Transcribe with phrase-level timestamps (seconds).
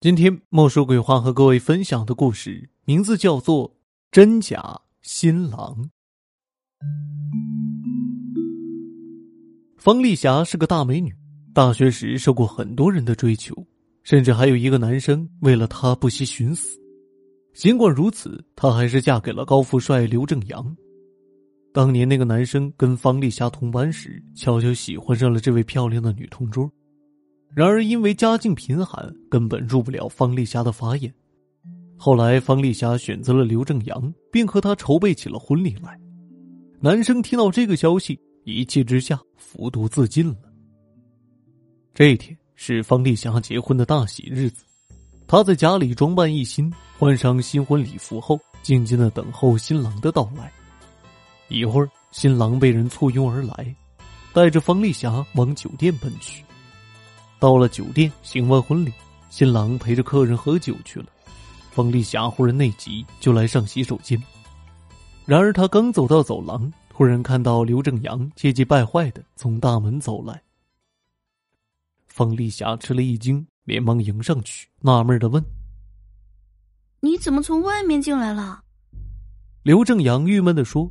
[0.00, 3.68] 今天莫说鬼话和各位分享的故事名字叫做
[4.12, 5.76] 《真假新郎》。
[9.76, 11.12] 方丽霞是个大美女，
[11.52, 13.52] 大学时受过很多人的追求，
[14.04, 16.78] 甚至还有一个男生为了她不惜寻死。
[17.52, 20.76] 尽管如此，她还是嫁给了高富帅刘正阳。
[21.74, 26.70] 当年那个男生跟方丽霞同班时，悄悄喜欢上了这位漂亮的女同桌。
[27.54, 31.12] 然而，因为家境贫寒，根本入不了方丽霞的法眼。
[31.96, 35.98] 后来，方丽霞选择了刘正阳，并和他筹备起了婚礼来。
[36.80, 40.36] 男生听到这个消息，一气之下服毒自尽了。
[41.92, 44.64] 这一天是方丽霞结婚的大喜日子，
[45.26, 50.52] 她在家里装扮一新，换上新婚礼服后，静静的等候新郎的到来。
[51.48, 53.74] 一会儿，新郎被人簇拥而来，
[54.32, 56.44] 带着方丽霞往酒店奔去。
[57.38, 58.92] 到了酒店，行完婚礼，
[59.30, 61.06] 新郎陪着客人喝酒去了。
[61.70, 64.20] 方丽霞忽然内急，就来上洗手间。
[65.24, 70.42] 然而她刚走到走廊，突然看到刘正阳气急败坏的从大门走来。
[72.08, 75.44] 方丽霞吃了一惊，连忙迎上去，纳闷的问
[76.98, 78.64] ：“你怎么从外面进来了？”
[79.62, 80.90] 刘正阳郁闷的说：“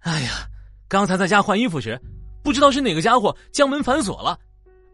[0.00, 0.46] 哎呀，
[0.88, 1.98] 刚才在家换衣服时，
[2.42, 4.38] 不知道是哪个家伙将门反锁了。”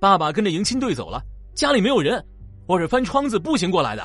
[0.03, 1.23] 爸爸跟着迎亲队走了，
[1.55, 2.21] 家里没有人，
[2.67, 4.03] 我是翻窗子步行过来的。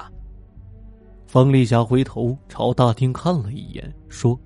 [1.25, 4.39] 方丽霞回头朝大厅看了一眼，说：“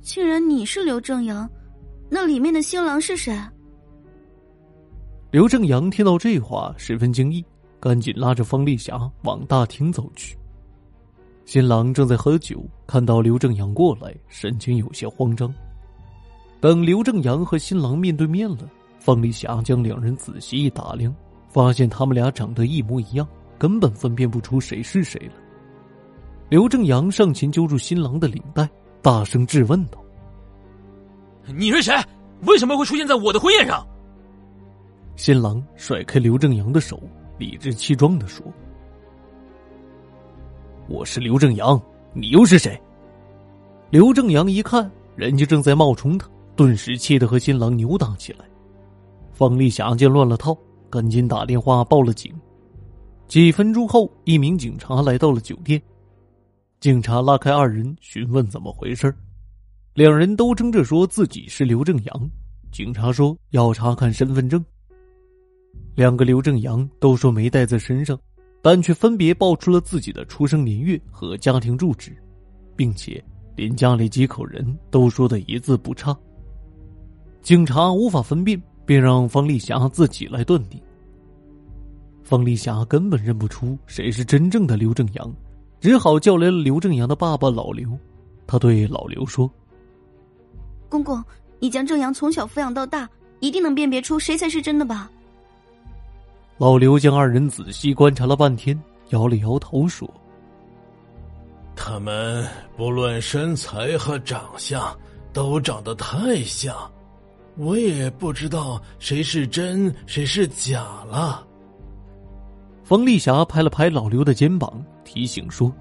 [0.00, 1.50] 竟然你是刘正阳，
[2.08, 3.36] 那里面的新郎是谁？”
[5.32, 7.44] 刘正阳听到这话，十分惊异，
[7.80, 10.38] 赶紧拉着方丽霞往大厅走去。
[11.44, 15.52] 新郎正在喝酒，看到刘正阳过来，神情有些慌张。
[16.60, 18.58] 等刘正阳和新郎面对面了。
[19.04, 21.14] 方丽霞将两人仔细一打量，
[21.50, 25.34] 发现他们俩长得一模一样，根本分辨不出谁是谁了。
[26.48, 28.66] 刘正阳上前揪住新郎的领带，
[29.02, 30.02] 大声质问道
[31.54, 31.94] ：“你是谁？
[32.46, 33.86] 为什么会出现在我的婚宴上？”
[35.16, 36.98] 新郎甩开刘正阳的手，
[37.36, 38.42] 理直气壮的说
[40.88, 41.78] ：“我是刘正阳，
[42.14, 42.80] 你又是谁？”
[43.92, 46.26] 刘正阳一看人家正在冒充他，
[46.56, 48.46] 顿时气得和新郎扭打起来。
[49.34, 50.56] 方丽霞见乱了套，
[50.88, 52.32] 赶紧打电话报了警。
[53.26, 55.82] 几分钟后，一名警察来到了酒店。
[56.78, 59.12] 警察拉开二人，询问怎么回事
[59.94, 62.30] 两人都争着说自己是刘正阳。
[62.70, 64.64] 警察说要查看身份证。
[65.96, 68.18] 两个刘正阳都说没带在身上，
[68.62, 72.16] 但却分别报出了自己的出生年月和家庭住址，
[72.76, 73.22] 并且
[73.56, 76.16] 连家里几口人都说的一字不差。
[77.42, 78.60] 警察无法分辨。
[78.86, 80.80] 便让方丽霞自己来断定。
[82.22, 85.30] 方丽霞根本认不出谁是真正的刘正阳，
[85.80, 87.86] 只好叫来了刘正阳的爸爸老刘。
[88.46, 89.50] 他对老刘说
[90.88, 91.22] ：“公公，
[91.58, 93.08] 你将正阳从小抚养到大，
[93.40, 95.10] 一定能辨别出谁才是真的吧？”
[96.56, 98.80] 老刘将二人仔细观察了半天，
[99.10, 100.08] 摇了摇头说
[101.76, 102.46] ：“他们
[102.76, 104.96] 不论身材和长相，
[105.32, 106.74] 都长得太像。”
[107.56, 111.46] 我也不知道谁是真谁是假了。
[112.82, 115.72] 冯丽霞拍了拍老刘的肩膀，提醒说：“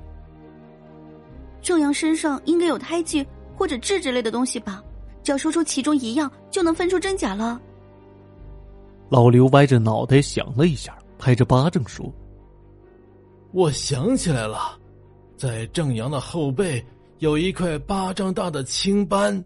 [1.61, 3.25] 正阳身上应该有胎记
[3.55, 4.83] 或者痣之类的东西吧？
[5.23, 7.59] 只要说出其中一样，就能分出真假了。”
[9.09, 12.05] 老刘歪着脑袋想了一下，拍着巴掌说
[13.51, 14.79] ：“我想起来了，
[15.35, 16.83] 在正阳的后背
[17.19, 19.43] 有一块巴掌大的青斑。”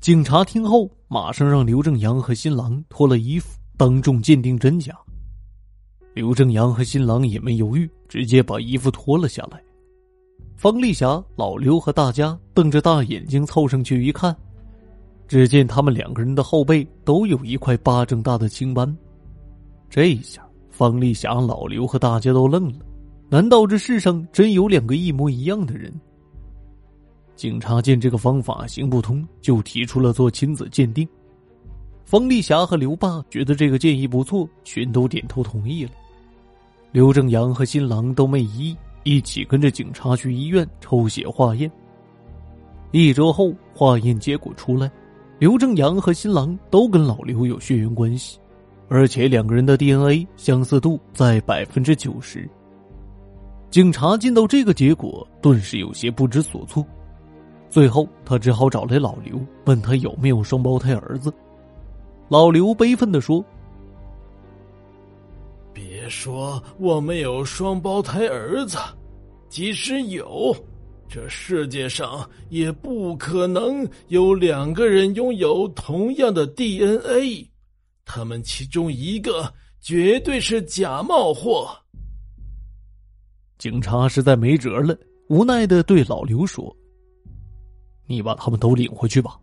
[0.00, 4.96] 警察听后，马上让刘正阳和新郎脱了衣服，当众鉴定真假。
[6.14, 9.60] 刘正阳和新郎也没犹豫，直接把衣服脱了下来。
[10.54, 14.34] 方丽霞、老刘和大家瞪着大眼睛凑上去一看，
[15.26, 18.96] 只见他们两个人的后背都有一块巴掌大的青斑。
[19.90, 22.78] 这一下，方丽霞、老刘和大家都愣了：
[23.28, 25.92] 难道这世上真有两个一模一样的人？
[27.38, 31.08] 警察见这个方法行不通，就提出了做亲子鉴定。
[32.04, 35.92] 方丽霞和刘爸觉得这个建议不错，全都点头同意了。
[36.90, 41.70] 刘正阳和新郎都没异议，一起跟着警察去医院抽血化验。
[42.90, 44.90] 一周后，化验结果出来，
[45.38, 48.36] 刘正阳和新郎都跟老刘有血缘关系，
[48.88, 52.50] 而且两个人的 DNA 相似度在百分之九十。
[53.70, 56.84] 警察见到这个结果，顿时有些不知所措。
[57.70, 61.32] 最后，他只好找来老刘，问他有没有双胞胎儿子。
[62.28, 63.44] 老刘悲愤的说
[65.72, 68.78] ：“别别说我没有双胞胎儿子，
[69.50, 70.56] 即使有，
[71.06, 77.46] 这世界上也不可能有两个人拥有同样的 DNA，
[78.06, 81.68] 他们其中一个绝对是假冒货。
[83.58, 84.96] 警察实在没辙了，
[85.28, 86.74] 无奈的对老刘说
[88.08, 89.38] ：“你把他们都领回去吧，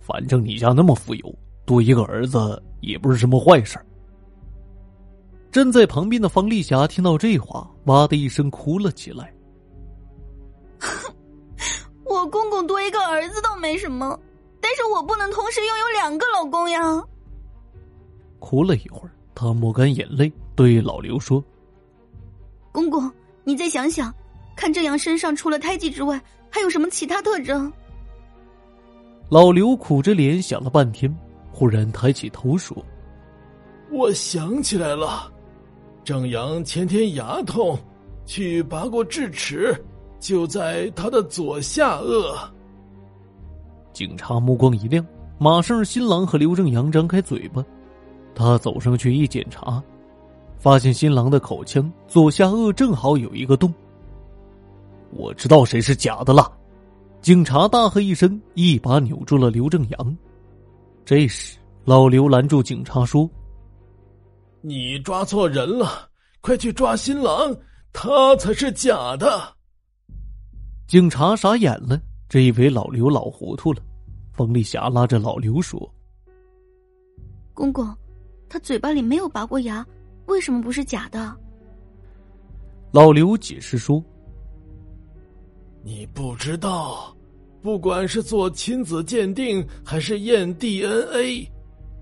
[0.00, 1.32] 反正你家那么富有，
[1.64, 3.78] 多一个儿子也不是什么坏事。”
[5.52, 9.32] 站在旁边的方丽霞听到这话，哇的一声哭了起来。
[12.04, 14.18] 我公公多一个儿子倒没什么，
[14.60, 17.02] 但是我不能同时拥有两个老公呀。
[18.38, 21.42] 哭了一会儿，她抹干眼泪，对老刘说
[22.70, 23.10] ：“公公，
[23.44, 24.14] 你再想想，
[24.54, 26.20] 看正阳身上除了胎记之外，
[26.50, 27.72] 还有什么其他特征？”
[29.28, 31.12] 老刘苦着脸想了半天，
[31.50, 32.76] 忽然抬起头说
[33.90, 35.32] ：“我想起来了。”
[36.04, 37.76] 正阳前天牙痛，
[38.24, 39.76] 去拔过智齿，
[40.20, 42.36] 就在他的左下颚。
[43.92, 45.04] 警察目光一亮，
[45.38, 47.64] 马上新郎和刘正阳张开嘴巴，
[48.32, 49.82] 他走上去一检查，
[50.56, 53.74] 发现新郎的口腔左下颚正好有一个洞。
[55.10, 56.55] 我知道谁是假的了！
[57.20, 60.16] 警察大喝一声，一把扭住了刘正阳。
[61.04, 63.28] 这时，老刘拦住警察说。
[64.60, 66.08] 你抓错人了，
[66.40, 67.56] 快去抓新郎，
[67.92, 69.54] 他才是假的。
[70.86, 73.82] 警察傻眼了，这以为老刘老糊涂了。
[74.32, 75.92] 冯丽霞拉着老刘说
[77.54, 77.92] ：“公公，
[78.48, 79.84] 他嘴巴里没有拔过牙，
[80.26, 81.36] 为什么不是假的？”
[82.92, 84.02] 老刘解释说
[85.86, 87.14] ：“你不知道，
[87.62, 91.48] 不管是做亲子鉴定还是验 DNA。”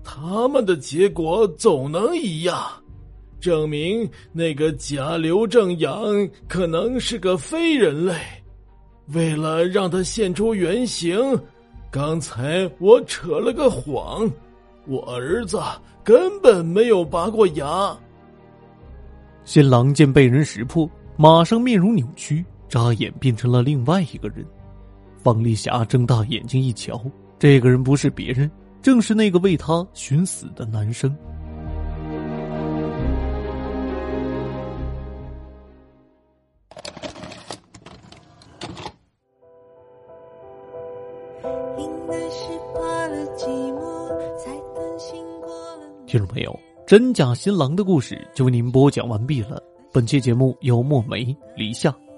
[0.03, 2.59] 他们的结果总能一样，
[3.39, 8.15] 证明那个假刘正阳可能是个非人类。
[9.13, 11.15] 为了让他现出原形，
[11.91, 14.27] 刚才我扯了个谎，
[14.87, 15.59] 我儿子
[16.03, 17.95] 根本没有拔过牙。
[19.43, 22.43] 新郎见被人识破，马上面容扭曲，
[22.75, 24.45] 眨眼变成了另外一个人。
[25.23, 27.01] 方丽霞睁大眼睛一瞧，
[27.39, 28.51] 这个人不是别人。
[28.81, 31.15] 正是那个为他寻死的男生。
[46.05, 49.63] 听众朋友，真假新郎的故事就为您播讲完毕了。
[49.93, 51.95] 本期节目由墨梅、李夏、